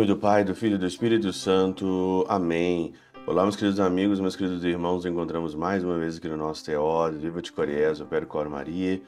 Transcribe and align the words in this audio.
nome 0.00 0.14
do 0.14 0.16
Pai, 0.16 0.42
do 0.42 0.54
Filho 0.54 0.76
e 0.76 0.78
do 0.78 0.86
Espírito 0.86 1.30
Santo. 1.30 2.24
Amém. 2.26 2.94
Olá, 3.26 3.42
meus 3.42 3.54
queridos 3.54 3.78
amigos, 3.78 4.18
meus 4.18 4.34
queridos 4.34 4.64
irmãos, 4.64 4.94
nos 4.94 5.04
encontramos 5.04 5.54
mais 5.54 5.84
uma 5.84 5.98
vez 5.98 6.16
aqui 6.16 6.26
no 6.26 6.38
nosso 6.38 6.64
Teóse, 6.64 7.18
Viva 7.18 7.42
de 7.42 7.52
Coriés, 7.52 8.00
Opero 8.00 8.26
Cor 8.26 8.48
Maria. 8.48 9.02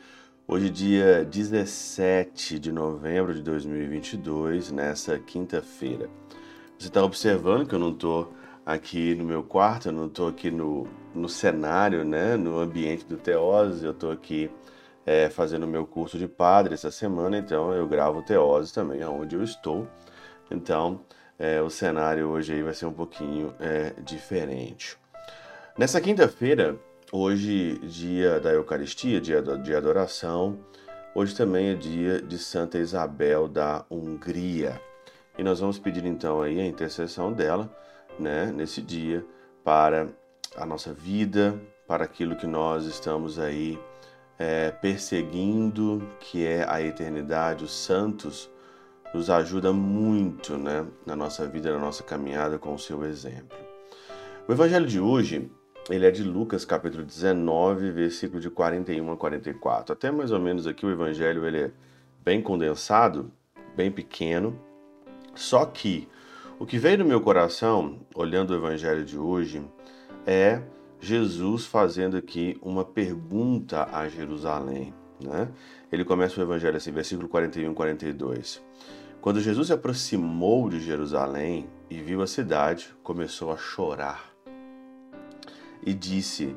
Hoje, 0.47 0.69
dia 0.69 1.25
17 1.25 2.59
de 2.59 2.71
novembro 2.71 3.33
de 3.33 3.41
2022, 3.41 4.71
nessa 4.71 5.19
quinta-feira. 5.19 6.11
Você 6.79 6.89
está 6.89 7.03
observando 7.03 7.67
que 7.67 7.75
eu 7.75 7.79
não 7.79 7.93
estou 7.93 8.31
aqui 8.67 9.15
no 9.15 9.25
meu 9.25 9.43
quarto, 9.43 9.89
eu 9.89 9.93
não 9.93 10.09
estou 10.09 10.29
aqui 10.29 10.51
no, 10.51 10.87
no 11.15 11.27
cenário, 11.27 12.05
né, 12.05 12.37
no 12.37 12.59
ambiente 12.59 13.07
do 13.07 13.17
Teose, 13.17 13.83
eu 13.83 13.93
estou 13.93 14.11
aqui 14.11 14.51
é, 15.07 15.31
fazendo 15.31 15.63
o 15.63 15.69
meu 15.69 15.87
curso 15.87 16.19
de 16.19 16.29
padre 16.29 16.75
essa 16.75 16.91
semana, 16.91 17.39
então 17.39 17.73
eu 17.73 17.89
gravo 17.89 18.21
Teose 18.21 18.75
também, 18.75 19.03
aonde 19.03 19.37
eu 19.37 19.43
estou. 19.43 19.89
Então, 20.51 21.01
é, 21.39 21.61
o 21.61 21.71
cenário 21.71 22.29
hoje 22.29 22.53
aí 22.53 22.63
vai 22.63 22.75
ser 22.75 22.87
um 22.87 22.93
pouquinho 22.93 23.55
é, 23.59 23.95
diferente. 24.03 24.97
Nessa 25.77 26.01
quinta-feira, 26.01 26.77
hoje, 27.11 27.79
dia 27.79 28.39
da 28.39 28.53
Eucaristia, 28.53 29.21
dia 29.21 29.43
de 29.43 29.75
adoração, 29.75 30.59
hoje 31.15 31.35
também 31.35 31.71
é 31.71 31.75
dia 31.75 32.21
de 32.21 32.39
Santa 32.39 32.79
Isabel 32.79 33.49
da 33.49 33.85
Hungria. 33.91 34.81
E 35.39 35.43
nós 35.43 35.61
vamos 35.61 35.79
pedir 35.79 36.05
então 36.05 36.43
aí 36.43 36.61
a 36.61 36.67
intercessão 36.67 37.33
dela, 37.33 37.75
né, 38.19 38.53
nesse 38.55 38.83
dia, 38.83 39.25
para 39.65 40.09
a 40.55 40.67
nossa 40.67 40.93
vida, 40.93 41.59
para 41.89 42.05
aquilo 42.05 42.37
que 42.37 42.47
nós 42.47 42.85
estamos 42.85 43.39
aí 43.39 43.79
é, 44.39 44.71
perseguindo, 44.71 46.07
que 46.21 46.47
é 46.47 46.67
a 46.69 46.83
eternidade, 46.83 47.65
os 47.65 47.73
santos 47.73 48.52
nos 49.13 49.29
ajuda 49.29 49.73
muito 49.73 50.57
né, 50.57 50.87
na 51.05 51.15
nossa 51.15 51.47
vida, 51.47 51.73
na 51.73 51.79
nossa 51.79 52.03
caminhada 52.03 52.59
com 52.59 52.75
o 52.75 52.79
seu 52.79 53.05
exemplo. 53.05 53.59
O 54.49 54.53
evangelho 54.53 54.87
de 54.87 54.99
hoje, 54.99 55.51
ele 55.91 56.07
é 56.07 56.11
de 56.11 56.23
Lucas 56.23 56.65
capítulo 56.65 57.05
19, 57.05 57.91
versículo 57.91 58.41
de 58.41 58.51
41 58.51 59.13
a 59.13 59.17
44. 59.17 59.93
Até 59.93 60.11
mais 60.11 60.33
ou 60.33 60.41
menos 60.41 60.67
aqui 60.67 60.87
o 60.87 60.91
evangelho 60.91 61.47
ele 61.47 61.59
é 61.59 61.71
bem 62.25 62.41
condensado, 62.41 63.31
bem 63.77 63.91
pequeno. 63.91 64.59
Só 65.35 65.65
que 65.65 66.09
o 66.59 66.67
que 66.67 66.79
veio 66.79 66.99
no 66.99 67.05
meu 67.05 67.21
coração, 67.21 68.01
olhando 68.15 68.51
o 68.51 68.57
evangelho 68.57 69.05
de 69.05 69.19
hoje, 69.19 69.63
é 70.27 70.63
Jesus 71.01 71.67
fazendo 71.67 72.17
aqui 72.17 72.57
uma 72.63 72.85
pergunta 72.85 73.89
a 73.93 74.09
Jerusalém. 74.09 74.95
Né? 75.21 75.49
Ele 75.91 76.05
começa 76.05 76.41
o 76.41 76.43
evangelho 76.43 76.77
assim, 76.77 76.93
versículo 76.93 77.29
41 77.29 77.73
e 77.73 77.75
42. 77.75 78.63
Quando 79.23 79.41
Jesus 79.41 79.69
se 79.69 79.73
aproximou 79.73 80.69
de 80.69 80.81
Jerusalém 80.81 81.71
e 81.89 82.01
viu 82.01 82.23
a 82.23 82.27
cidade, 82.27 82.93
começou 83.05 83.53
a 83.53 83.57
chorar 83.57 84.35
e 85.81 85.95
disse: 85.95 86.57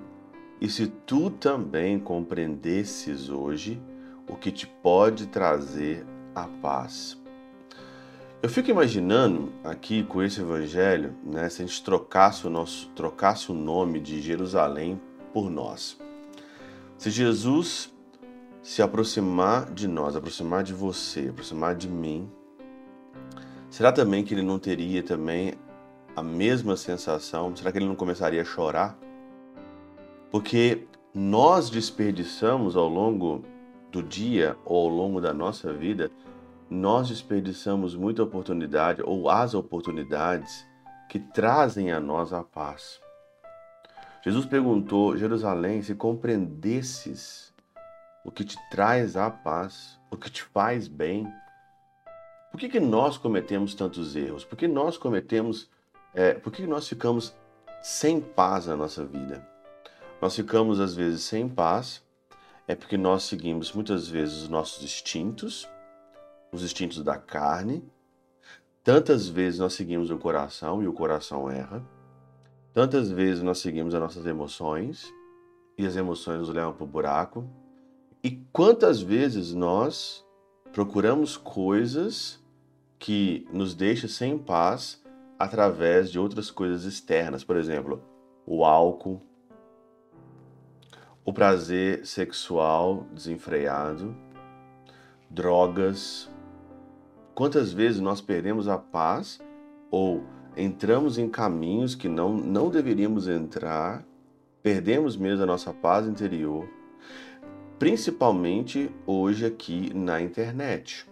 E 0.60 0.68
se 0.68 0.88
tu 0.88 1.30
também 1.30 2.00
compreendesses 2.00 3.30
hoje 3.30 3.80
o 4.28 4.36
que 4.36 4.52
te 4.52 4.66
pode 4.66 5.28
trazer 5.28 6.08
a 6.34 6.48
paz? 6.48 7.16
Eu 8.42 8.50
fico 8.50 8.72
imaginando 8.72 9.54
aqui 9.64 10.04
com 10.04 10.24
esse 10.24 10.42
evangelho, 10.42 11.16
né, 11.24 11.48
se 11.50 11.62
a 11.62 11.68
gente 11.68 11.84
trocasse 11.84 12.48
o 12.48 12.50
nosso 12.50 12.90
trocasse 12.96 13.52
o 13.52 13.54
nome 13.54 14.00
de 14.00 14.20
Jerusalém 14.20 15.00
por 15.32 15.52
nós. 15.52 16.00
Se 16.98 17.12
Jesus 17.12 17.94
se 18.64 18.82
aproximar 18.82 19.72
de 19.72 19.88
nós, 19.88 20.16
aproximar 20.16 20.64
de 20.64 20.74
você, 20.74 21.28
aproximar 21.30 21.76
de 21.76 21.88
mim, 21.88 22.28
Será 23.76 23.92
também 23.92 24.24
que 24.24 24.34
ele 24.34 24.42
não 24.42 24.58
teria 24.58 25.04
também 25.04 25.54
a 26.16 26.24
mesma 26.24 26.78
sensação? 26.78 27.54
Será 27.54 27.74
que 27.74 27.78
ele 27.78 27.86
não 27.86 27.94
começaria 27.94 28.42
a 28.42 28.46
chorar? 28.46 28.98
Porque 30.32 30.88
nós 31.14 31.70
desperdiçamos 31.70 32.78
ao 32.78 32.88
longo 32.88 33.44
do 33.92 34.02
dia 34.02 34.56
ou 34.64 34.88
ao 34.88 34.88
longo 34.88 35.20
da 35.20 35.34
nossa 35.34 35.74
vida, 35.74 36.10
nós 36.70 37.10
desperdiçamos 37.10 37.98
muita 37.98 38.24
oportunidade 38.24 39.02
ou 39.04 39.30
as 39.30 39.54
oportunidades 39.54 40.66
que 41.10 41.20
trazem 41.20 41.92
a 41.92 42.00
nós 42.00 42.32
a 42.32 42.46
paz. 42.46 43.02
Jesus 44.24 44.46
perguntou, 44.46 45.18
Jerusalém, 45.18 45.82
se 45.82 45.96
compreendesses 45.96 47.54
o 48.24 48.32
que 48.32 48.46
te 48.46 48.56
traz 48.72 49.18
a 49.18 49.30
paz, 49.30 50.00
o 50.10 50.16
que 50.16 50.32
te 50.32 50.44
faz 50.44 50.88
bem, 50.88 51.28
por 52.56 52.60
que, 52.62 52.70
que 52.70 52.80
nós 52.80 53.18
cometemos 53.18 53.76
tantos 53.76 54.16
erros? 54.16 54.46
Por 54.46 54.58
que 54.58 54.66
nós 54.66 54.98
cometemos, 54.98 55.70
é, 56.14 56.36
por 56.36 56.54
que 56.54 56.66
nós 56.66 56.88
ficamos 56.88 57.36
sem 57.84 58.22
paz 58.22 58.68
na 58.68 58.78
nossa 58.78 59.04
vida? 59.04 59.46
Nós 60.22 60.38
ficamos 60.38 60.80
às 60.80 60.96
vezes 60.96 61.24
sem 61.24 61.50
paz, 61.50 62.02
é 62.66 62.74
porque 62.74 62.96
nós 62.96 63.24
seguimos 63.24 63.74
muitas 63.74 64.08
vezes 64.08 64.44
os 64.44 64.48
nossos 64.48 64.82
instintos, 64.82 65.68
os 66.50 66.64
instintos 66.64 67.04
da 67.04 67.18
carne. 67.18 67.84
Tantas 68.82 69.28
vezes 69.28 69.60
nós 69.60 69.74
seguimos 69.74 70.10
o 70.10 70.18
coração 70.18 70.82
e 70.82 70.88
o 70.88 70.94
coração 70.94 71.52
erra. 71.52 71.86
Tantas 72.74 73.12
vezes 73.12 73.44
nós 73.44 73.58
seguimos 73.58 73.94
as 73.94 74.00
nossas 74.00 74.26
emoções 74.26 75.14
e 75.78 75.86
as 75.86 75.98
emoções 75.98 76.40
nos 76.40 76.48
levam 76.48 76.72
para 76.72 76.86
o 76.86 76.88
buraco. 76.88 77.50
E 78.24 78.32
quantas 78.54 79.02
vezes 79.02 79.54
nós 79.54 80.26
procuramos 80.72 81.36
coisas 81.36 82.45
que 83.00 83.48
nos 83.52 83.76
deixa 83.76 84.08
sem 84.08 84.38
paz 84.38 85.04
através 85.38 86.10
de 86.10 86.20
outras 86.20 86.50
coisas 86.50 86.86
externas, 86.86 87.44
por 87.44 87.58
exemplo, 87.58 88.02
o 88.46 88.64
álcool, 88.64 89.22
o 91.24 91.34
prazer 91.34 92.06
sexual 92.06 93.06
desenfreado, 93.12 94.16
drogas. 95.30 96.32
Quantas 97.34 97.74
vezes 97.74 98.00
nós 98.00 98.22
perdemos 98.22 98.68
a 98.68 98.78
paz 98.78 99.42
ou 99.92 100.24
entramos 100.56 101.18
em 101.18 101.28
caminhos 101.28 101.96
que 101.96 102.08
não, 102.08 102.34
não 102.34 102.70
deveríamos 102.70 103.28
entrar, 103.28 104.06
perdemos 104.64 105.18
mesmo 105.18 105.44
a 105.44 105.48
nossa 105.48 105.74
paz 105.74 106.08
interior, 106.08 106.68
principalmente 107.78 108.90
hoje 109.06 109.46
aqui 109.46 109.94
na 109.94 110.22
internet. 110.22 111.06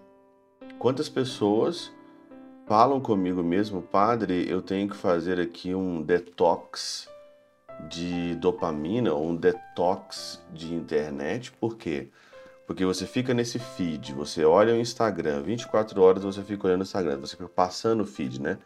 Quantas 0.83 1.07
pessoas 1.07 1.93
falam 2.67 2.99
comigo 2.99 3.41
mesmo, 3.41 3.81
padre, 3.81 4.45
eu 4.49 4.61
tenho 4.61 4.89
que 4.89 4.97
fazer 4.97 5.39
aqui 5.39 5.73
um 5.73 6.01
detox 6.01 7.07
de 7.89 8.35
dopamina, 8.35 9.15
um 9.15 9.33
detox 9.33 10.43
de 10.51 10.73
internet, 10.73 11.53
por 11.53 11.77
quê? 11.77 12.09
Porque 12.67 12.83
você 12.83 13.07
fica 13.07 13.33
nesse 13.33 13.59
feed, 13.59 14.13
você 14.13 14.43
olha 14.43 14.73
o 14.73 14.77
Instagram, 14.77 15.41
24 15.43 16.01
horas 16.01 16.21
você 16.25 16.43
fica 16.43 16.67
olhando 16.67 16.81
o 16.81 16.83
Instagram, 16.83 17.17
você 17.17 17.37
fica 17.37 17.47
passando 17.47 18.01
o 18.01 18.05
feed, 18.05 18.41
né? 18.41 18.57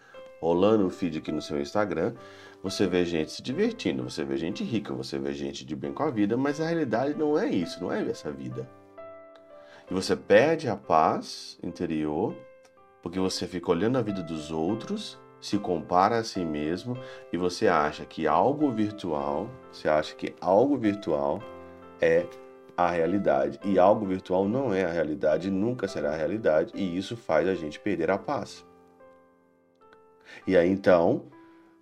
Rolando 0.42 0.88
o 0.88 0.90
feed 0.90 1.20
aqui 1.20 1.32
no 1.32 1.40
seu 1.40 1.62
Instagram, 1.62 2.16
você 2.64 2.88
vê 2.88 3.06
gente 3.06 3.32
se 3.32 3.44
divertindo, 3.44 4.02
você 4.02 4.26
vê 4.26 4.38
gente 4.38 4.64
rica, 4.64 4.92
você 4.92 5.20
vê 5.20 5.34
gente 5.34 5.64
de 5.64 5.76
bem 5.76 5.94
com 5.94 6.02
a 6.02 6.10
vida, 6.10 6.36
mas 6.36 6.60
a 6.60 6.66
realidade 6.66 7.14
não 7.14 7.38
é 7.38 7.48
isso, 7.48 7.80
não 7.80 7.94
é 7.94 8.02
essa 8.10 8.32
vida. 8.32 8.68
E 9.90 9.94
você 9.94 10.16
perde 10.16 10.68
a 10.68 10.76
paz 10.76 11.58
interior 11.64 12.36
porque 13.02 13.20
você 13.20 13.48
fica 13.48 13.72
olhando 13.72 13.98
a 13.98 14.02
vida 14.02 14.22
dos 14.22 14.52
outros, 14.52 15.18
se 15.40 15.58
compara 15.58 16.18
a 16.18 16.24
si 16.24 16.44
mesmo 16.44 16.98
e 17.32 17.38
você 17.38 17.68
acha 17.68 18.06
que 18.06 18.28
algo 18.28 18.70
virtual, 18.72 19.50
você 19.72 19.88
acha 19.88 20.14
que 20.14 20.36
algo 20.42 20.78
virtual 20.78 21.42
é 22.02 22.26
a 22.76 22.92
realidade 22.92 23.60
e 23.64 23.80
algo 23.80 24.06
virtual 24.06 24.48
não 24.48 24.74
é 24.74 24.84
a 24.84 24.92
realidade, 24.92 25.50
nunca 25.50 25.88
será 25.88 26.12
a 26.12 26.18
realidade 26.18 26.74
e 26.76 26.98
isso 26.98 27.16
faz 27.16 27.48
a 27.48 27.56
gente 27.56 27.80
perder 27.80 28.12
a 28.12 28.18
paz. 28.18 28.66
E 30.46 30.58
aí 30.58 30.70
então, 30.70 31.24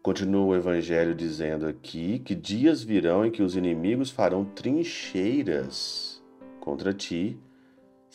continua 0.03 0.45
o 0.45 0.55
evangelho 0.55 1.15
dizendo 1.15 1.67
aqui 1.67 2.19
que 2.19 2.35
dias 2.35 2.83
virão 2.83 3.25
em 3.25 3.31
que 3.31 3.41
os 3.41 3.55
inimigos 3.55 4.11
farão 4.11 4.45
trincheiras 4.45 6.23
contra 6.59 6.93
ti 6.93 7.39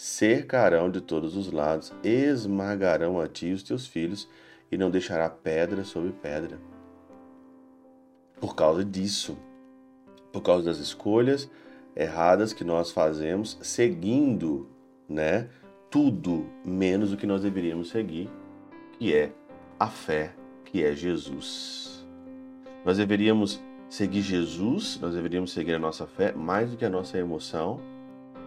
cercarão 0.01 0.91
de 0.91 0.99
todos 0.99 1.37
os 1.37 1.53
lados, 1.53 1.93
esmagarão 2.03 3.21
a 3.21 3.29
ti 3.29 3.49
e 3.49 3.53
os 3.53 3.63
teus 3.63 3.87
filhos, 3.87 4.27
e 4.73 4.79
não 4.79 4.91
deixará 4.91 5.29
pedra 5.29 5.85
sobre 5.85 6.11
pedra. 6.11 6.59
Por 8.41 8.57
causa 8.57 8.83
disso, 8.83 9.37
por 10.33 10.41
causa 10.41 10.65
das 10.65 10.79
escolhas 10.79 11.51
erradas 11.95 12.55
que 12.55 12.65
nós 12.65 12.91
fazemos, 12.91 13.59
seguindo, 13.61 14.71
né, 15.07 15.51
tudo 15.91 16.47
menos 16.65 17.13
o 17.13 17.17
que 17.19 17.27
nós 17.27 17.43
deveríamos 17.43 17.91
seguir, 17.91 18.31
que 18.99 19.15
é 19.15 19.31
a 19.79 19.89
fé, 19.89 20.35
que 20.65 20.83
é 20.83 20.95
Jesus. 20.95 22.07
Nós 22.87 22.97
deveríamos 22.97 23.61
seguir 23.91 24.23
Jesus, 24.23 24.99
nós 24.99 25.13
deveríamos 25.13 25.53
seguir 25.53 25.75
a 25.75 25.79
nossa 25.79 26.07
fé 26.07 26.33
mais 26.33 26.71
do 26.71 26.79
que 26.79 26.87
a 26.87 26.91
nossa 26.91 27.19
emoção, 27.19 27.83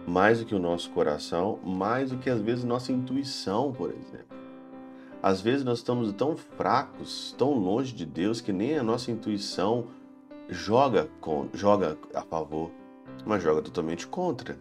mais 0.06 0.40
do 0.40 0.46
que 0.46 0.54
o 0.54 0.58
nosso 0.58 0.90
coração, 0.90 1.58
mais 1.64 2.10
do 2.10 2.18
que 2.18 2.28
às 2.28 2.40
vezes 2.40 2.64
nossa 2.64 2.92
intuição, 2.92 3.72
por 3.72 3.90
exemplo. 3.90 4.36
Às 5.22 5.40
vezes 5.40 5.64
nós 5.64 5.78
estamos 5.78 6.12
tão 6.12 6.36
fracos, 6.36 7.34
tão 7.38 7.54
longe 7.54 7.94
de 7.94 8.04
Deus, 8.04 8.40
que 8.40 8.52
nem 8.52 8.76
a 8.76 8.82
nossa 8.82 9.10
intuição 9.10 9.86
joga, 10.48 11.08
com, 11.20 11.48
joga 11.54 11.96
a 12.14 12.22
favor, 12.22 12.70
mas 13.24 13.42
joga 13.42 13.62
totalmente 13.62 14.06
contra. 14.06 14.58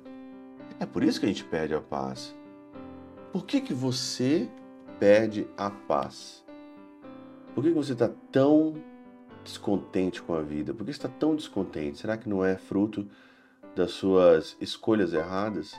É 0.79 0.85
por 0.85 1.03
isso 1.03 1.19
que 1.19 1.25
a 1.25 1.29
gente 1.29 1.43
perde 1.43 1.73
a 1.73 1.81
paz. 1.81 2.33
Por 3.33 3.45
que, 3.45 3.59
que 3.59 3.73
você 3.73 4.49
perde 4.99 5.45
a 5.57 5.69
paz? 5.69 6.45
Por 7.53 7.61
que, 7.61 7.69
que 7.69 7.75
você 7.75 7.93
está 7.93 8.09
tão 8.31 8.75
descontente 9.43 10.21
com 10.21 10.33
a 10.33 10.41
vida? 10.41 10.73
Por 10.73 10.85
que 10.85 10.91
está 10.91 11.09
tão 11.09 11.35
descontente? 11.35 11.99
Será 11.99 12.15
que 12.15 12.29
não 12.29 12.43
é 12.43 12.57
fruto 12.57 13.05
das 13.75 13.91
suas 13.91 14.55
escolhas 14.59 15.13
erradas? 15.13 15.73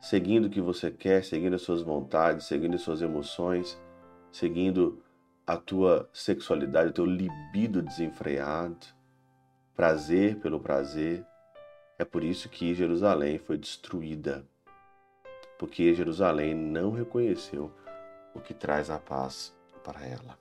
Seguindo 0.00 0.46
o 0.46 0.50
que 0.50 0.60
você 0.60 0.90
quer, 0.90 1.24
seguindo 1.24 1.54
as 1.54 1.62
suas 1.62 1.80
vontades, 1.80 2.46
seguindo 2.46 2.74
as 2.74 2.82
suas 2.82 3.00
emoções, 3.00 3.80
seguindo 4.30 5.02
a 5.46 5.56
tua 5.56 6.08
sexualidade, 6.12 6.90
o 6.90 6.92
teu 6.92 7.06
libido 7.06 7.80
desenfreado, 7.80 8.86
prazer 9.74 10.36
pelo 10.40 10.60
prazer. 10.60 11.24
É 11.98 12.04
por 12.04 12.22
isso 12.22 12.48
que 12.48 12.74
Jerusalém 12.74 13.38
foi 13.38 13.56
destruída, 13.56 14.44
porque 15.58 15.94
Jerusalém 15.94 16.54
não 16.54 16.90
reconheceu 16.90 17.72
o 18.34 18.40
que 18.40 18.52
traz 18.52 18.90
a 18.90 18.98
paz 18.98 19.54
para 19.82 20.04
ela. 20.04 20.38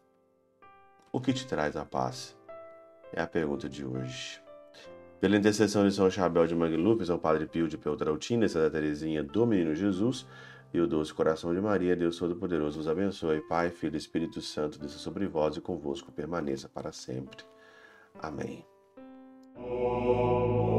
O 1.12 1.22
que 1.22 1.32
te 1.32 1.46
traz 1.46 1.78
a 1.78 1.86
paz? 1.86 2.36
É 3.14 3.22
a 3.22 3.28
pergunta 3.28 3.70
de 3.70 3.86
hoje. 3.86 4.43
Pela 5.24 5.38
intercessão 5.38 5.88
de 5.88 5.96
São 5.96 6.12
Chabel 6.12 6.46
de 6.46 6.54
Mangluf, 6.54 7.06
São 7.06 7.18
Padre 7.18 7.46
Pio 7.46 7.66
de 7.66 7.78
Peltrautina, 7.78 8.46
Santa 8.50 8.70
Teresinha 8.70 9.24
do 9.24 9.48
Menino 9.48 9.74
Jesus 9.74 10.26
e 10.74 10.82
o 10.82 10.86
doce 10.86 11.14
coração 11.14 11.56
de 11.56 11.62
Maria, 11.62 11.96
Deus 11.96 12.18
Todo-Poderoso 12.18 12.76
vos 12.76 12.90
abençoe. 12.90 13.40
Pai, 13.40 13.70
Filho 13.70 13.96
e 13.96 13.98
Espírito 13.98 14.42
Santo, 14.42 14.78
desça 14.78 14.98
sobre 14.98 15.26
vós 15.26 15.56
e 15.56 15.62
convosco 15.62 16.12
permaneça 16.12 16.68
para 16.68 16.92
sempre. 16.92 17.38
Amém. 18.22 18.66
Oh. 19.56 20.73